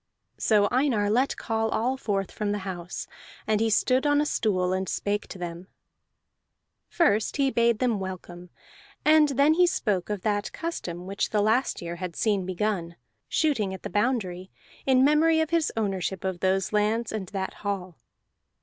So 0.39 0.67
Einar 0.71 1.11
let 1.11 1.37
call 1.37 1.69
all 1.69 1.95
forth 1.95 2.31
from 2.31 2.51
the 2.51 2.57
house, 2.65 3.05
and 3.45 3.61
he 3.61 3.69
stood 3.69 4.07
on 4.07 4.19
a 4.19 4.25
stool, 4.25 4.73
and 4.73 4.89
spake 4.89 5.27
to 5.27 5.37
them. 5.37 5.67
First 6.89 7.37
he 7.37 7.51
bade 7.51 7.77
them 7.77 7.99
welcome, 7.99 8.49
and 9.05 9.29
then 9.29 9.53
he 9.53 9.67
spoke 9.67 10.09
of 10.09 10.21
that 10.23 10.51
custom 10.53 11.05
which 11.05 11.29
the 11.29 11.39
last 11.43 11.83
year 11.83 11.97
had 11.97 12.15
seen 12.15 12.47
begun: 12.47 12.95
shooting 13.29 13.75
at 13.75 13.83
the 13.83 13.91
boundary 13.91 14.49
in 14.87 15.05
memory 15.05 15.39
of 15.39 15.51
his 15.51 15.71
ownership 15.77 16.23
of 16.23 16.39
those 16.39 16.73
lands 16.73 17.11
and 17.11 17.27
that 17.27 17.53
hall. 17.61 17.95